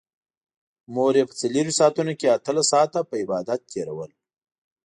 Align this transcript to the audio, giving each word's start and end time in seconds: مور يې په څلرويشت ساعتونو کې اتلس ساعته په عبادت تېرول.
مور 0.93 1.13
يې 1.19 1.23
په 1.29 1.33
څلرويشت 1.39 1.77
ساعتونو 1.79 2.13
کې 2.19 2.33
اتلس 2.37 2.65
ساعته 2.73 2.99
په 3.09 3.15
عبادت 3.23 3.59
تېرول. 3.71 4.11